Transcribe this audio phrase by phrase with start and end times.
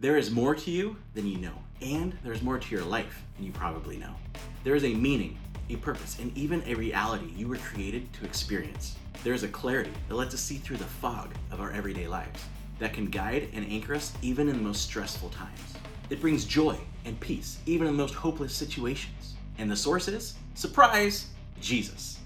[0.00, 1.52] There is more to you than you know,
[1.82, 4.14] and there's more to your life than you probably know.
[4.64, 5.36] There is a meaning,
[5.68, 8.96] a purpose, and even a reality you were created to experience.
[9.24, 12.42] There is a clarity that lets us see through the fog of our everyday lives
[12.78, 15.74] that can guide and anchor us even in the most stressful times.
[16.08, 19.34] It brings joy and peace even in the most hopeless situations.
[19.58, 21.26] And the source is, surprise,
[21.60, 22.20] Jesus.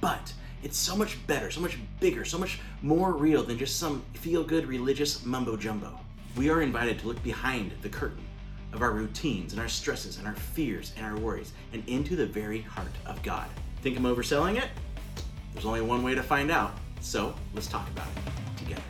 [0.00, 0.32] But
[0.64, 4.42] it's so much better, so much bigger, so much more real than just some feel
[4.42, 6.00] good religious mumbo jumbo.
[6.34, 8.24] We are invited to look behind the curtain
[8.72, 12.24] of our routines and our stresses and our fears and our worries and into the
[12.24, 13.48] very heart of God.
[13.82, 14.68] Think I'm overselling it?
[15.52, 18.82] There's only one way to find out, so let's talk about it together.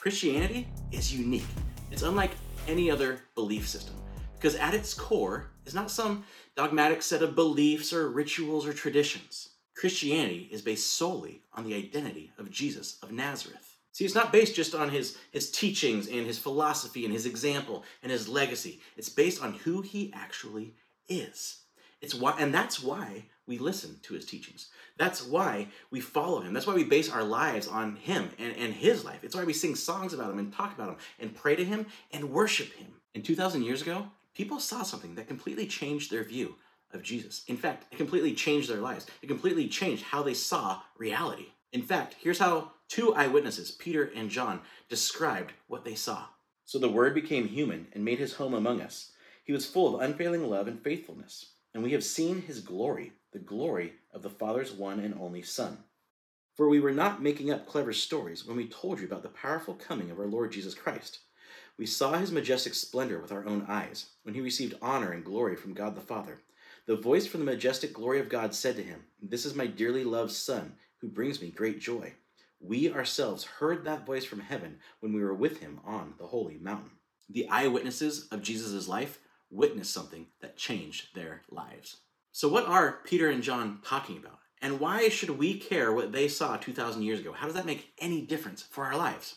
[0.00, 1.46] Christianity is unique.
[1.90, 2.32] It's unlike
[2.68, 3.94] any other belief system
[4.34, 6.24] because at its core is not some
[6.56, 9.50] dogmatic set of beliefs or rituals or traditions.
[9.74, 13.78] Christianity is based solely on the identity of Jesus of Nazareth.
[13.92, 17.84] See, it's not based just on his, his teachings and his philosophy and his example
[18.02, 18.80] and his legacy.
[18.96, 20.74] It's based on who he actually
[21.08, 21.58] is.
[22.00, 24.68] It's why, and that's why we listen to his teachings.
[24.96, 26.52] That's why we follow him.
[26.52, 29.24] That's why we base our lives on him and, and his life.
[29.24, 31.86] It's why we sing songs about him and talk about him and pray to him
[32.12, 32.88] and worship him.
[33.14, 36.56] And 2,000 years ago, people saw something that completely changed their view
[36.92, 37.42] of Jesus.
[37.46, 39.06] In fact, it completely changed their lives.
[39.22, 41.46] It completely changed how they saw reality.
[41.72, 46.26] In fact, here's how two eyewitnesses, Peter and John, described what they saw.
[46.64, 49.12] So the Word became human and made his home among us.
[49.44, 53.38] He was full of unfailing love and faithfulness, and we have seen his glory, the
[53.38, 55.78] glory of the Father's one and only Son.
[56.54, 59.74] For we were not making up clever stories when we told you about the powerful
[59.74, 61.20] coming of our Lord Jesus Christ.
[61.78, 65.56] We saw his majestic splendor with our own eyes when he received honor and glory
[65.56, 66.40] from God the Father.
[66.86, 70.04] The voice from the majestic glory of God said to him, This is my dearly
[70.04, 72.12] loved Son, who brings me great joy.
[72.60, 76.58] We ourselves heard that voice from heaven when we were with him on the holy
[76.58, 76.92] mountain.
[77.28, 79.18] The eyewitnesses of Jesus' life
[79.50, 81.98] witnessed something that changed their lives.
[82.32, 84.38] So, what are Peter and John talking about?
[84.60, 87.32] And why should we care what they saw 2,000 years ago?
[87.32, 89.36] How does that make any difference for our lives?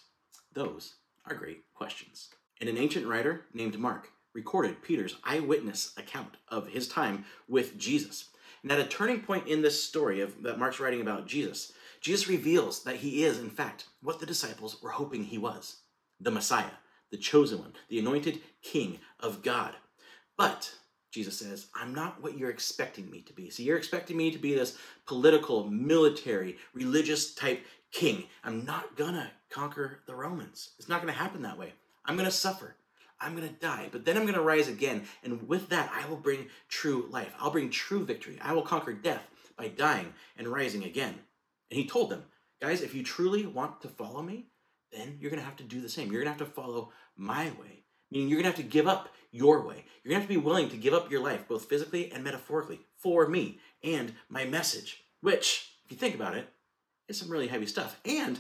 [0.54, 0.96] Those
[1.26, 2.30] are great questions.
[2.60, 8.30] And an ancient writer named Mark recorded Peter's eyewitness account of his time with Jesus.
[8.64, 11.72] And at a turning point in this story of that Mark's writing about Jesus,
[12.02, 15.78] Jesus reveals that he is, in fact, what the disciples were hoping he was
[16.20, 16.72] the Messiah,
[17.12, 19.76] the chosen one, the anointed king of God.
[20.38, 20.74] But
[21.12, 23.50] Jesus says, I'm not what you're expecting me to be.
[23.50, 28.26] So you're expecting me to be this political, military, religious type king.
[28.44, 30.72] I'm not gonna conquer the Romans.
[30.78, 31.74] It's not gonna happen that way.
[32.06, 32.76] I'm gonna suffer.
[33.20, 35.04] I'm going to die, but then I'm going to rise again.
[35.24, 37.34] And with that, I will bring true life.
[37.40, 38.38] I'll bring true victory.
[38.42, 39.24] I will conquer death
[39.58, 41.16] by dying and rising again.
[41.72, 42.24] And he told them,
[42.62, 44.48] guys, if you truly want to follow me,
[44.92, 46.12] then you're going to have to do the same.
[46.12, 48.88] You're going to have to follow my way, meaning you're going to have to give
[48.88, 49.86] up your way.
[50.04, 52.24] You're going to have to be willing to give up your life, both physically and
[52.24, 56.50] metaphorically, for me and my message, which, if you think about it,
[57.08, 58.00] is some really heavy stuff.
[58.06, 58.40] And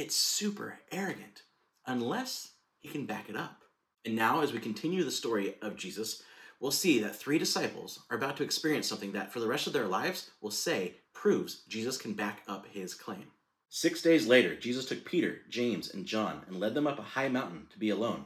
[0.00, 1.42] it's super arrogant,
[1.86, 3.60] unless he can back it up.
[4.06, 6.22] And now, as we continue the story of Jesus,
[6.58, 9.74] we'll see that three disciples are about to experience something that, for the rest of
[9.74, 13.24] their lives, will say proves Jesus can back up his claim.
[13.68, 17.28] Six days later, Jesus took Peter, James, and John and led them up a high
[17.28, 18.24] mountain to be alone.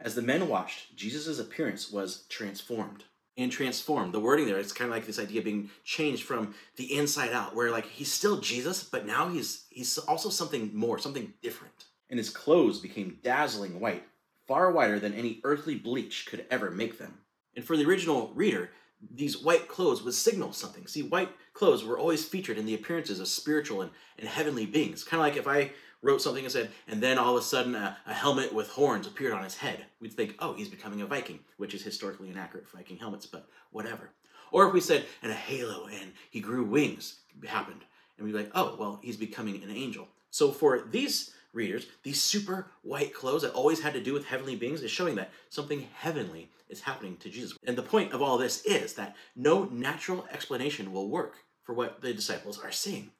[0.00, 3.04] As the men watched, Jesus' appearance was transformed.
[3.38, 6.96] And transformed, the wording there, it's kind of like this idea being changed from the
[6.96, 11.34] inside out, where like he's still Jesus, but now he's he's also something more, something
[11.42, 11.84] different.
[12.08, 14.04] And his clothes became dazzling white
[14.46, 17.18] far whiter than any earthly bleach could ever make them.
[17.54, 18.70] And for the original reader,
[19.10, 20.86] these white clothes would signal something.
[20.86, 25.04] See, white clothes were always featured in the appearances of spiritual and, and heavenly beings.
[25.04, 25.72] Kind of like if I
[26.06, 29.06] wrote something and said, and then all of a sudden a, a, helmet with horns
[29.06, 32.66] appeared on his head, we'd think, oh, he's becoming a Viking, which is historically inaccurate
[32.66, 34.10] for Viking helmets, but whatever.
[34.52, 37.84] Or if we said, and a halo and he grew wings happened,
[38.16, 40.08] and we'd be like, oh, well, he's becoming an angel.
[40.30, 44.56] So for these readers, these super white clothes that always had to do with heavenly
[44.56, 47.56] beings is showing that something heavenly is happening to Jesus.
[47.66, 52.00] And the point of all this is that no natural explanation will work for what
[52.00, 53.10] the disciples are seeing.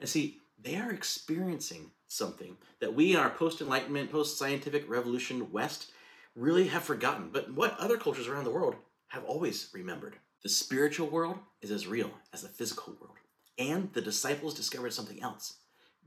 [0.00, 5.50] And see, they are experiencing something that we in our post enlightenment, post scientific revolution
[5.50, 5.90] West
[6.34, 8.76] really have forgotten, but what other cultures around the world
[9.08, 10.16] have always remembered.
[10.42, 13.16] The spiritual world is as real as the physical world.
[13.58, 15.56] And the disciples discovered something else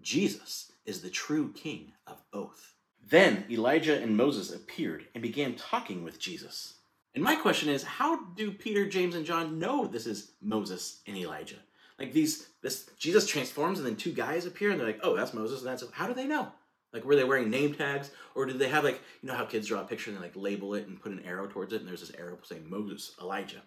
[0.01, 2.73] Jesus is the true king of both.
[3.07, 6.75] Then Elijah and Moses appeared and began talking with Jesus.
[7.13, 11.15] And my question is, how do Peter, James, and John know this is Moses and
[11.15, 11.59] Elijah?
[11.99, 15.33] Like these, this Jesus transforms, and then two guys appear, and they're like, "Oh, that's
[15.33, 16.51] Moses," and that's how do they know?
[16.91, 19.67] Like, were they wearing name tags, or did they have like, you know, how kids
[19.67, 21.87] draw a picture and they like label it and put an arrow towards it, and
[21.87, 23.61] there's this arrow saying Moses, Elijah?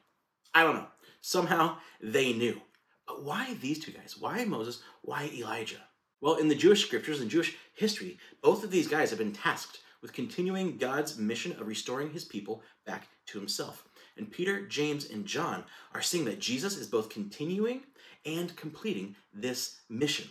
[0.55, 0.87] I don't know.
[1.21, 2.61] Somehow they knew.
[3.07, 4.17] But why these two guys?
[4.19, 4.83] Why Moses?
[5.03, 5.83] Why Elijah?
[6.21, 9.81] Well, in the Jewish scriptures and Jewish history, both of these guys have been tasked
[10.03, 13.88] with continuing God's mission of restoring his people back to himself.
[14.19, 17.83] And Peter, James, and John are seeing that Jesus is both continuing
[18.27, 20.29] and completing this mission.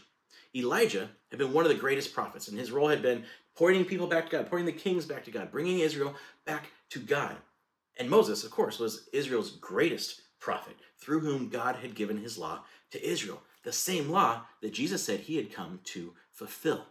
[0.55, 3.23] Elijah had been one of the greatest prophets, and his role had been
[3.55, 6.99] pointing people back to God, pointing the kings back to God, bringing Israel back to
[6.99, 7.35] God.
[7.97, 12.63] And Moses, of course, was Israel's greatest prophet, through whom God had given his law
[12.91, 16.85] to Israel, the same law that Jesus said he had come to fulfill.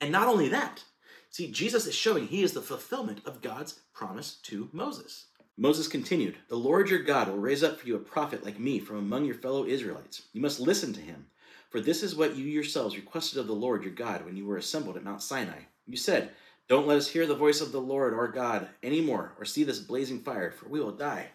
[0.00, 0.84] And not only that,
[1.30, 5.26] see, Jesus is showing he is the fulfillment of God's promise to Moses.
[5.60, 8.78] Moses continued, The Lord your God will raise up for you a prophet like me
[8.78, 10.22] from among your fellow Israelites.
[10.32, 11.26] You must listen to him,
[11.68, 14.56] for this is what you yourselves requested of the Lord your God when you were
[14.56, 15.62] assembled at Mount Sinai.
[15.84, 16.30] You said,
[16.68, 19.64] Don't let us hear the voice of the Lord our God any more, or see
[19.64, 21.30] this blazing fire, for we will die.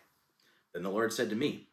[0.73, 1.67] Then the Lord said to me,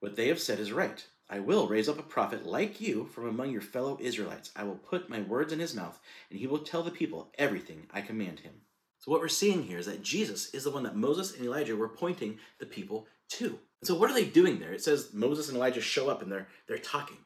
[0.00, 1.06] What they have said is right.
[1.30, 4.50] I will raise up a prophet like you from among your fellow Israelites.
[4.56, 6.00] I will put my words in his mouth,
[6.30, 8.62] and he will tell the people everything I command him.
[9.02, 11.74] So, what we're seeing here is that Jesus is the one that Moses and Elijah
[11.74, 13.46] were pointing the people to.
[13.46, 13.58] And
[13.88, 14.72] so, what are they doing there?
[14.72, 17.16] It says Moses and Elijah show up and they're, they're talking.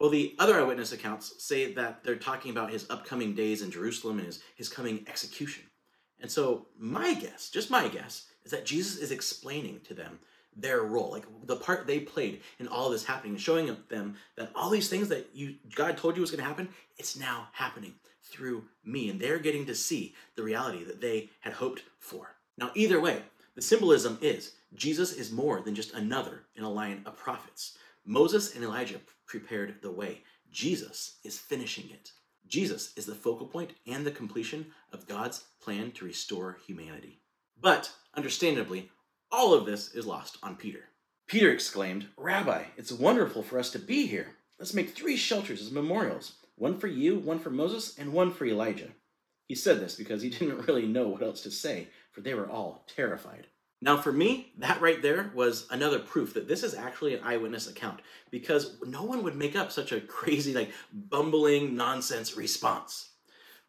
[0.00, 4.16] Well, the other eyewitness accounts say that they're talking about his upcoming days in Jerusalem
[4.16, 5.64] and his, his coming execution.
[6.18, 10.20] And so, my guess, just my guess, is that Jesus is explaining to them
[10.56, 14.50] their role, like the part they played in all this happening, and showing them that
[14.54, 17.92] all these things that you God told you was going to happen, it's now happening
[18.30, 19.10] through me.
[19.10, 22.36] And they're getting to see the reality that they had hoped for.
[22.56, 23.22] Now, either way,
[23.54, 27.76] the symbolism is Jesus is more than just another in a line of prophets.
[28.04, 30.22] Moses and Elijah prepared the way.
[30.50, 32.12] Jesus is finishing it.
[32.46, 37.20] Jesus is the focal point and the completion of God's plan to restore humanity.
[37.60, 38.90] But, understandably,
[39.30, 40.84] all of this is lost on Peter.
[41.26, 44.36] Peter exclaimed, Rabbi, it's wonderful for us to be here.
[44.58, 48.46] Let's make three shelters as memorials one for you, one for Moses, and one for
[48.46, 48.88] Elijah.
[49.46, 52.48] He said this because he didn't really know what else to say, for they were
[52.48, 53.46] all terrified.
[53.80, 57.68] Now, for me, that right there was another proof that this is actually an eyewitness
[57.68, 58.00] account
[58.30, 63.10] because no one would make up such a crazy, like, bumbling nonsense response.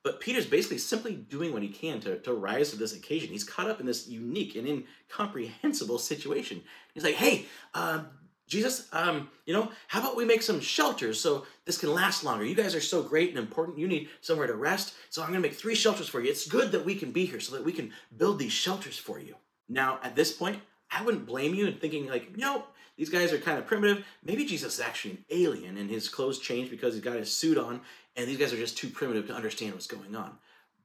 [0.02, 3.30] But Peter's basically simply doing what he can to, to rise to this occasion.
[3.30, 6.64] He's caught up in this unique and incomprehensible situation.
[6.94, 8.04] He's like, hey, uh,
[8.50, 12.44] Jesus, um, you know, how about we make some shelters so this can last longer?
[12.44, 13.78] You guys are so great and important.
[13.78, 14.96] You need somewhere to rest.
[15.12, 16.32] So I'm going to make three shelters for you.
[16.32, 19.20] It's good that we can be here so that we can build these shelters for
[19.20, 19.36] you.
[19.70, 20.60] Now, at this point,
[20.92, 22.64] I wouldn't blame you in thinking, like, you know,
[22.98, 24.04] these guys are kind of primitive.
[24.24, 27.58] Maybe Jesus is actually an alien and his clothes changed because he's got his suit
[27.58, 27.82] on,
[28.16, 30.38] and these guys are just too primitive to understand what's going on.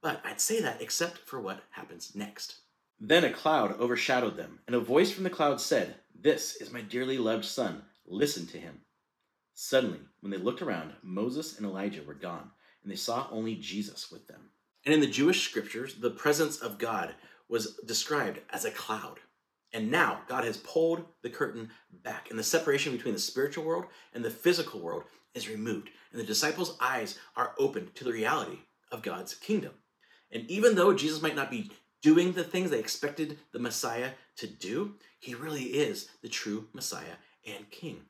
[0.03, 2.57] But I'd say that except for what happens next.
[3.07, 6.81] Then a cloud overshadowed them, and a voice from the cloud said, This is my
[6.81, 7.83] dearly loved son.
[8.07, 8.81] Listen to him.
[9.53, 12.51] Suddenly, when they looked around, Moses and Elijah were gone,
[12.83, 14.49] and they saw only Jesus with them.
[14.87, 17.15] And in the Jewish scriptures, the presence of God
[17.47, 19.21] was described as a cloud.
[19.75, 23.85] And now God has pulled the curtain back, and the separation between the spiritual world
[24.15, 25.03] and the physical world
[25.35, 25.91] is removed.
[26.11, 29.73] And the disciples' eyes are opened to the reality of God's kingdom.
[30.33, 31.71] And even though Jesus might not be
[32.05, 37.17] doing the things they expected the Messiah to do, he really is the true Messiah
[37.47, 38.03] and King.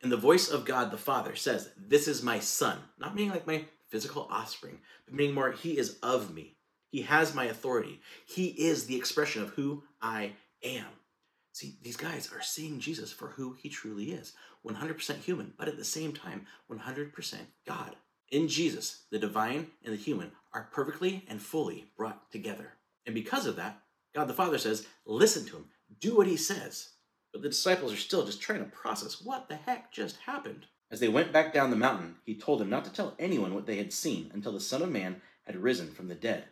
[0.00, 3.46] And the voice of God the Father says, This is my son, not meaning like
[3.46, 6.54] my physical offspring, but meaning more, he is of me.
[6.88, 8.00] He has my authority.
[8.24, 10.86] He is the expression of who I am.
[11.52, 14.34] See, these guys are seeing Jesus for who he truly is
[14.64, 17.34] 100% human, but at the same time, 100%
[17.66, 17.96] God.
[18.30, 22.74] In Jesus, the divine and the human are perfectly and fully brought together.
[23.06, 23.80] And because of that,
[24.14, 25.66] God the Father says, listen to him,
[26.00, 26.90] do what he says.
[27.32, 30.66] But the disciples are still just trying to process what the heck just happened.
[30.90, 33.66] As they went back down the mountain, he told them not to tell anyone what
[33.66, 36.44] they had seen until the Son of Man had risen from the dead.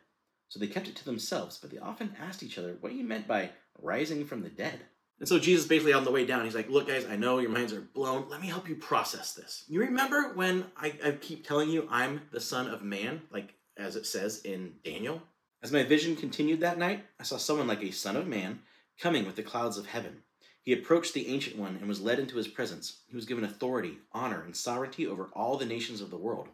[0.49, 3.29] So they kept it to themselves, but they often asked each other what he meant
[3.29, 4.81] by rising from the dead.
[5.21, 7.51] And so Jesus basically on the way down, he's like, Look, guys, I know your
[7.51, 8.29] minds are blown.
[8.31, 9.65] Let me help you process this.
[9.69, 13.97] You remember when I, I keep telling you I'm the Son of Man, like as
[13.97, 15.23] it says in Daniel?
[15.63, 18.61] As my vision continued that night, I saw someone like a Son of Man
[18.99, 20.23] coming with the clouds of heaven.
[20.63, 23.03] He approached the Ancient One and was led into his presence.
[23.09, 26.49] He was given authority, honor, and sovereignty over all the nations of the world,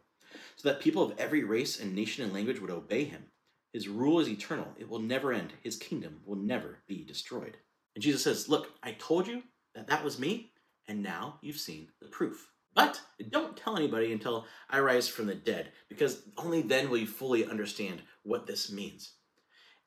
[0.57, 3.27] so that people of every race and nation and language would obey him.
[3.73, 5.53] His rule is eternal, it will never end.
[5.63, 7.59] His kingdom will never be destroyed.
[7.95, 9.45] And Jesus says, Look, I told you
[9.77, 10.51] that that was me,
[10.89, 12.51] and now you've seen the proof.
[12.75, 17.07] But don't tell anybody until I rise from the dead, because only then will you
[17.07, 19.13] fully understand what this means.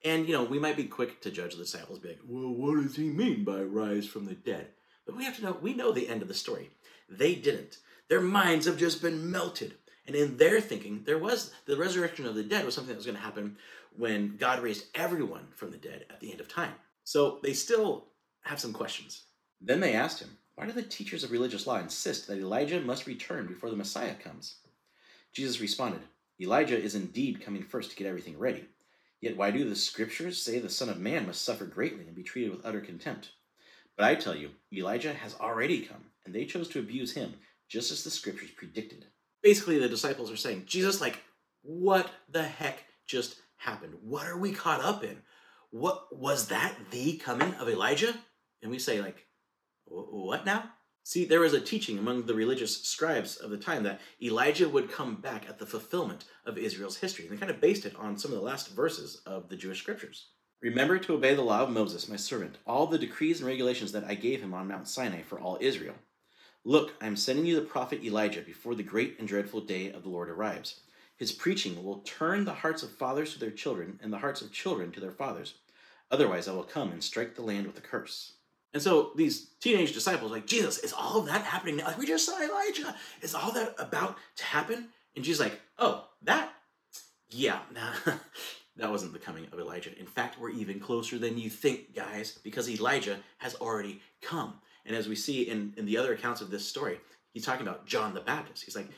[0.03, 2.81] And, you know, we might be quick to judge the disciples, be like, well, what
[2.81, 4.67] does he mean by rise from the dead?
[5.05, 6.69] But we have to know, we know the end of the story.
[7.09, 7.77] They didn't.
[8.07, 9.75] Their minds have just been melted.
[10.07, 13.05] And in their thinking, there was the resurrection of the dead was something that was
[13.05, 13.57] going to happen
[13.97, 16.73] when God raised everyone from the dead at the end of time.
[17.03, 18.05] So they still
[18.41, 19.23] have some questions.
[19.61, 23.07] Then they asked him, Why do the teachers of religious law insist that Elijah must
[23.07, 24.55] return before the Messiah comes?
[25.33, 26.01] Jesus responded,
[26.41, 28.65] Elijah is indeed coming first to get everything ready.
[29.21, 32.23] Yet why do the scriptures say the Son of Man must suffer greatly and be
[32.23, 33.31] treated with utter contempt?
[33.97, 37.33] But I tell you, Elijah has already come, and they chose to abuse him,
[37.67, 39.05] just as the scriptures predicted.
[39.43, 41.21] Basically, the disciples are saying, Jesus, like,
[41.61, 43.95] what the heck just happened?
[44.01, 45.17] What are we caught up in?
[45.71, 48.13] What was that the coming of Elijah?
[48.61, 49.27] And we say, like,
[49.85, 50.63] what now?
[51.09, 54.91] See, there was a teaching among the religious scribes of the time that Elijah would
[54.91, 57.25] come back at the fulfillment of Israel's history.
[57.25, 59.79] And they kind of based it on some of the last verses of the Jewish
[59.79, 60.27] scriptures.
[60.61, 64.03] Remember to obey the law of Moses, my servant, all the decrees and regulations that
[64.03, 65.95] I gave him on Mount Sinai for all Israel.
[66.63, 70.03] Look, I am sending you the prophet Elijah before the great and dreadful day of
[70.03, 70.81] the Lord arrives.
[71.17, 74.51] His preaching will turn the hearts of fathers to their children and the hearts of
[74.51, 75.55] children to their fathers.
[76.11, 78.33] Otherwise, I will come and strike the land with a curse.
[78.73, 81.85] And so these teenage disciples like, Jesus, is all of that happening now?
[81.85, 82.95] Like, we just saw Elijah.
[83.21, 84.89] Is all that about to happen?
[85.15, 86.53] And Jesus like, oh, that?
[87.29, 88.13] Yeah, nah,
[88.77, 89.97] that wasn't the coming of Elijah.
[89.99, 94.55] In fact, we're even closer than you think, guys, because Elijah has already come.
[94.85, 96.99] And as we see in, in the other accounts of this story,
[97.33, 98.63] he's talking about John the Baptist.
[98.63, 98.89] He's like,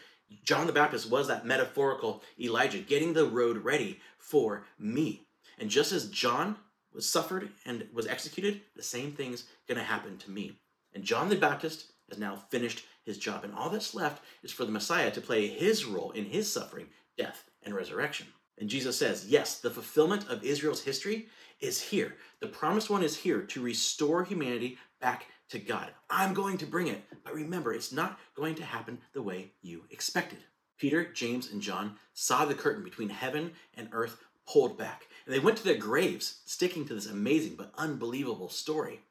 [0.44, 5.26] John the Baptist was that metaphorical Elijah getting the road ready for me.
[5.60, 6.56] And just as John
[6.94, 10.60] was suffered and was executed, the same thing's going to happen to me.
[10.94, 14.66] And John the Baptist has now finished his job, and all that's left is for
[14.66, 18.28] the Messiah to play his role in his suffering, death, and resurrection.
[18.58, 21.28] And Jesus says, Yes, the fulfillment of Israel's history
[21.60, 22.16] is here.
[22.42, 25.92] The promised one is here to restore humanity back to God.
[26.10, 29.84] I'm going to bring it, but remember, it's not going to happen the way you
[29.90, 30.40] expected.
[30.78, 34.18] Peter, James, and John saw the curtain between heaven and earth
[34.52, 35.08] pulled back.
[35.26, 39.02] And they went to their graves, sticking to this amazing but unbelievable story.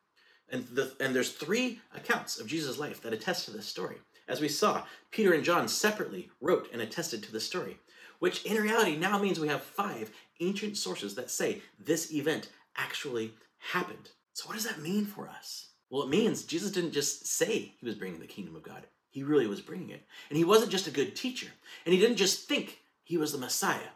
[0.51, 3.97] And, the, and there's three accounts of Jesus' life that attest to this story.
[4.29, 7.79] As we saw, Peter and John separately wrote and attested to the story,
[8.19, 13.33] which in reality now means we have five ancient sources that say this event actually
[13.59, 14.11] happened.
[14.35, 15.69] So, what does that mean for us?
[15.91, 19.23] Well, it means Jesus didn't just say he was bringing the kingdom of God, he
[19.23, 20.05] really was bringing it.
[20.29, 21.49] And he wasn't just a good teacher,
[21.85, 23.91] and he didn't just think he was the Messiah.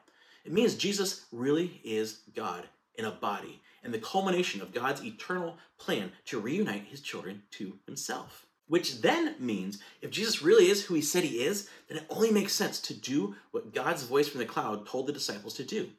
[0.44, 5.56] It means Jesus really is God in a body and the culmination of God's eternal
[5.78, 8.46] plan to reunite his children to himself.
[8.66, 12.30] Which then means if Jesus really is who he said he is, then it only
[12.30, 15.90] makes sense to do what God's voice from the cloud told the disciples to do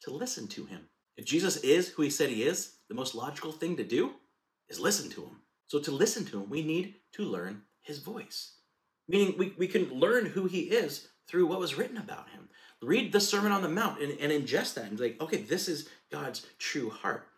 [0.00, 0.80] to listen to him.
[1.16, 4.12] If Jesus is who he said he is, the most logical thing to do
[4.68, 5.40] is listen to him.
[5.66, 8.52] So to listen to him, we need to learn his voice.
[9.08, 12.48] Meaning we, we can learn who he is through what was written about him.
[12.82, 15.68] Read the Sermon on the Mount and, and ingest that and be like, okay, this
[15.68, 17.28] is God's true heart.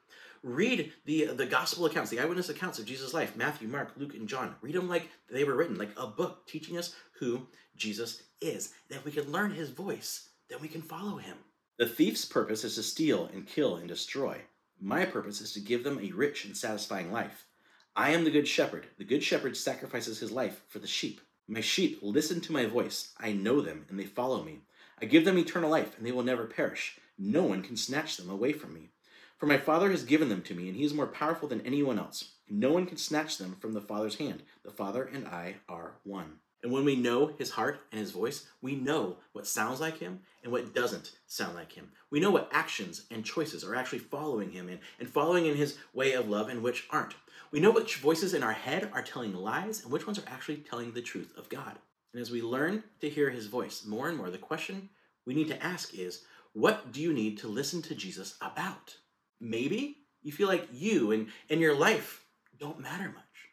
[0.43, 4.29] Read the the gospel accounts, the eyewitness accounts of Jesus' life, Matthew, Mark, Luke, and
[4.29, 4.55] John.
[4.61, 8.73] Read them like they were written, like a book teaching us who Jesus is.
[8.89, 11.37] If we can learn his voice, then we can follow him.
[11.79, 14.43] The thief's purpose is to steal and kill and destroy.
[14.81, 17.47] My purpose is to give them a rich and satisfying life.
[17.95, 18.87] I am the good shepherd.
[18.99, 21.21] The good shepherd sacrifices his life for the sheep.
[21.49, 23.13] My sheep listen to my voice.
[23.19, 24.61] I know them, and they follow me.
[25.01, 26.99] I give them eternal life, and they will never perish.
[27.19, 28.91] No one can snatch them away from me.
[29.39, 31.99] For my Father has given them to me, and he is more powerful than anyone
[31.99, 32.33] else.
[32.49, 34.43] No one can snatch them from the Father's hand.
[34.65, 36.41] The Father and I are one.
[36.67, 40.19] And when we know his heart and his voice, we know what sounds like him
[40.43, 41.93] and what doesn't sound like him.
[42.11, 45.79] We know what actions and choices are actually following him in and following in his
[45.95, 47.15] way of love and which aren't.
[47.53, 50.57] We know which voices in our head are telling lies and which ones are actually
[50.57, 51.79] telling the truth of God.
[52.13, 54.89] And as we learn to hear his voice more and more, the question
[55.25, 58.97] we need to ask is what do you need to listen to Jesus about?
[59.41, 62.25] Maybe you feel like you and, and your life
[62.59, 63.46] don't matter much.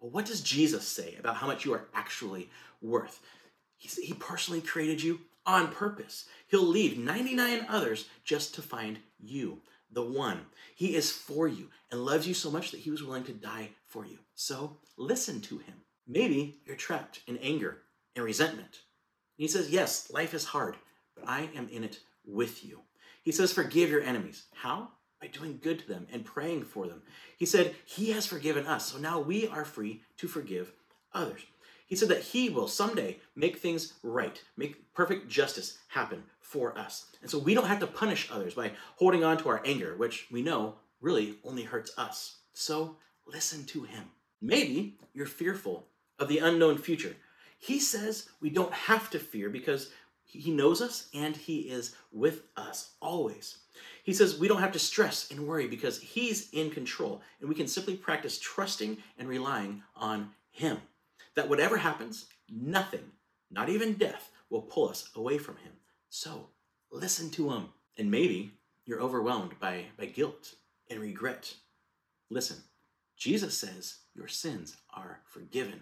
[0.00, 2.50] Well, what does Jesus say about how much you are actually
[2.80, 3.20] worth?
[3.76, 6.26] He, he personally created you on purpose.
[6.48, 9.60] He'll leave 99 others just to find you,
[9.90, 10.40] the one.
[10.74, 13.70] He is for you and loves you so much that he was willing to die
[13.86, 14.18] for you.
[14.34, 15.74] So listen to him.
[16.06, 17.78] Maybe you're trapped in anger
[18.14, 18.80] and resentment.
[19.38, 20.76] And he says, Yes, life is hard,
[21.14, 22.80] but I am in it with you.
[23.22, 24.44] He says, Forgive your enemies.
[24.54, 24.88] How?
[25.20, 27.02] By doing good to them and praying for them.
[27.36, 30.72] He said he has forgiven us, so now we are free to forgive
[31.12, 31.42] others.
[31.86, 37.06] He said that he will someday make things right, make perfect justice happen for us.
[37.22, 40.26] And so we don't have to punish others by holding on to our anger, which
[40.30, 42.38] we know really only hurts us.
[42.52, 42.96] So
[43.26, 44.04] listen to him.
[44.42, 45.86] Maybe you're fearful
[46.18, 47.14] of the unknown future.
[47.58, 49.90] He says we don't have to fear because
[50.24, 53.58] he knows us and he is with us always.
[54.06, 57.56] He says we don't have to stress and worry because he's in control and we
[57.56, 60.78] can simply practice trusting and relying on him.
[61.34, 63.10] That whatever happens, nothing,
[63.50, 65.72] not even death, will pull us away from him.
[66.08, 66.50] So
[66.92, 67.70] listen to him.
[67.98, 68.52] And maybe
[68.84, 70.54] you're overwhelmed by, by guilt
[70.88, 71.52] and regret.
[72.30, 72.58] Listen,
[73.16, 75.80] Jesus says your sins are forgiven.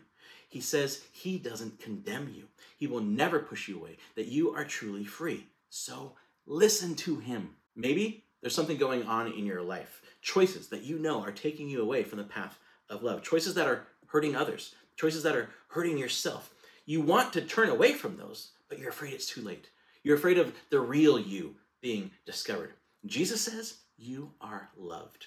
[0.49, 2.45] He says he doesn't condemn you.
[2.79, 5.49] He will never push you away, that you are truly free.
[5.69, 6.15] So
[6.47, 7.57] listen to him.
[7.77, 11.83] Maybe there's something going on in your life, choices that you know are taking you
[11.83, 15.99] away from the path of love, choices that are hurting others, choices that are hurting
[15.99, 16.55] yourself.
[16.87, 19.71] You want to turn away from those, but you're afraid it's too late.
[20.03, 22.75] You're afraid of the real you being discovered.
[23.07, 25.27] Jesus says, You are loved.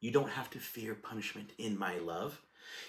[0.00, 2.40] You don't have to fear punishment in my love.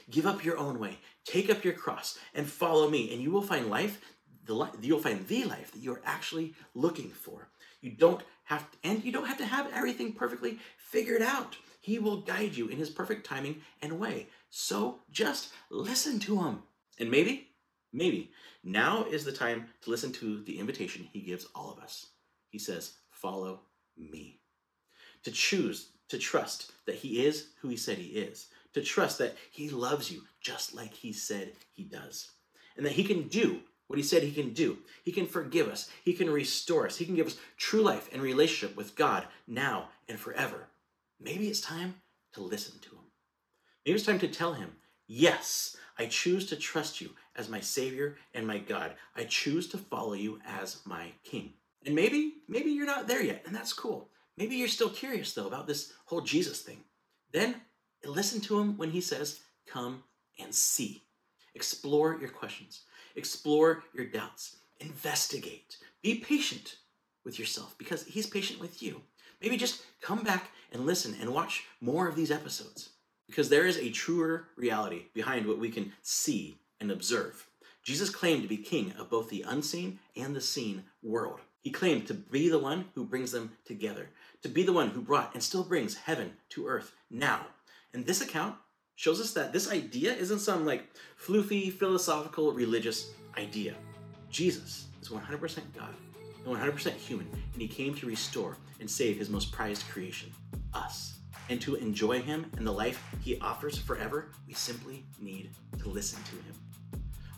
[0.10, 3.42] Give up your own way, take up your cross, and follow me, and you will
[3.42, 4.00] find life.
[4.46, 7.50] The li- you'll find the life that you're actually looking for.
[7.82, 11.58] You don't have, to, and you don't have to have everything perfectly figured out.
[11.82, 14.28] He will guide you in His perfect timing and way.
[14.50, 16.64] So just listen to Him,
[17.00, 17.50] and maybe,
[17.92, 18.32] maybe
[18.64, 22.08] now is the time to listen to the invitation He gives all of us.
[22.50, 23.62] He says, "Follow
[23.98, 24.40] me."
[25.24, 29.36] To choose to trust that He is who He said He is to trust that
[29.52, 32.32] He loves you just like He said He does,
[32.78, 34.78] and that He can do what He said He can do.
[35.04, 38.22] He can forgive us, He can restore us, He can give us true life and
[38.22, 40.68] relationship with God now and forever.
[41.20, 41.96] Maybe it's time
[42.34, 43.06] to listen to Him.
[43.86, 44.74] Maybe it's time to tell Him,
[45.08, 48.94] Yes, I choose to trust you as my Savior and my God.
[49.16, 51.54] I choose to follow you as my King.
[51.86, 54.10] And maybe, maybe you're not there yet, and that's cool.
[54.38, 56.84] Maybe you're still curious though about this whole Jesus thing.
[57.32, 57.56] Then
[58.06, 60.04] listen to him when he says, Come
[60.40, 61.04] and see.
[61.56, 62.82] Explore your questions,
[63.16, 65.78] explore your doubts, investigate.
[66.02, 66.78] Be patient
[67.24, 69.02] with yourself because he's patient with you.
[69.42, 72.90] Maybe just come back and listen and watch more of these episodes
[73.28, 77.48] because there is a truer reality behind what we can see and observe.
[77.84, 81.40] Jesus claimed to be king of both the unseen and the seen world.
[81.62, 84.10] He claimed to be the one who brings them together,
[84.42, 87.48] to be the one who brought and still brings heaven to earth now
[87.94, 88.56] and this account
[88.96, 90.86] shows us that this idea isn't some like
[91.20, 93.76] floofy, philosophical, religious idea.
[94.30, 95.94] Jesus is 100% God
[96.46, 100.32] and 100% human, and he came to restore and save his most prized creation,
[100.74, 101.18] us.
[101.50, 106.24] And to enjoy him and the life he offers forever, we simply need to listen
[106.24, 106.56] to him.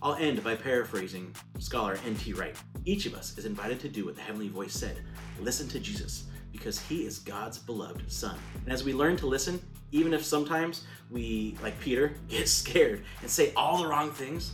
[0.02, 2.34] I'll end by paraphrasing scholar N.T.
[2.34, 2.56] Wright.
[2.86, 4.98] Each of us is invited to do what the heavenly voice said
[5.42, 8.38] listen to Jesus, because he is God's beloved Son.
[8.64, 9.60] And as we learn to listen,
[9.92, 14.52] even if sometimes we, like Peter, get scared and say all the wrong things,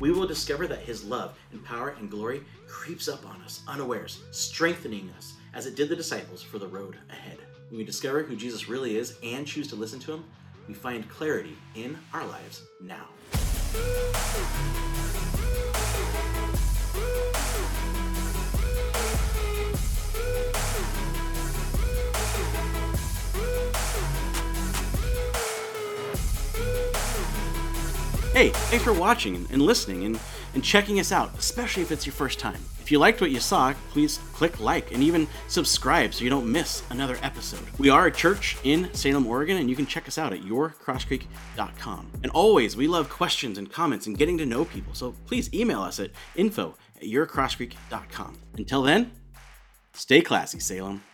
[0.00, 4.22] we will discover that his love and power and glory creeps up on us unawares,
[4.32, 7.38] strengthening us as it did the disciples for the road ahead.
[7.68, 10.24] When we discover who Jesus really is and choose to listen to him,
[10.66, 13.06] we find clarity in our lives now.
[28.34, 30.18] Hey, thanks for watching and listening and,
[30.54, 32.58] and checking us out, especially if it's your first time.
[32.80, 36.50] If you liked what you saw, please click like and even subscribe so you don't
[36.50, 37.62] miss another episode.
[37.78, 42.10] We are a church in Salem, Oregon, and you can check us out at yourcrosscreek.com.
[42.24, 45.82] And always, we love questions and comments and getting to know people, so please email
[45.82, 48.36] us at info at yourcrosscreek.com.
[48.58, 49.12] Until then,
[49.92, 51.04] stay classy, Salem.